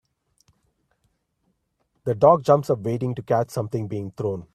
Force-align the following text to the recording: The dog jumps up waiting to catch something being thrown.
The 2.05 2.15
dog 2.15 2.41
jumps 2.43 2.71
up 2.71 2.79
waiting 2.79 3.13
to 3.13 3.21
catch 3.21 3.51
something 3.51 3.87
being 3.87 4.09
thrown. 4.09 4.47